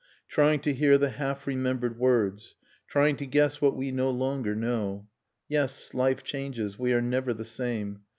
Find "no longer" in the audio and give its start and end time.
3.91-4.55